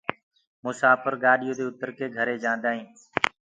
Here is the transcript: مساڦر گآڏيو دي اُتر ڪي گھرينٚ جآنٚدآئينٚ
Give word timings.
مساڦر 0.63 1.13
گآڏيو 1.23 1.53
دي 1.57 1.63
اُتر 1.69 1.89
ڪي 1.97 2.05
گھرينٚ 2.15 2.41
جآنٚدآئينٚ 2.43 2.91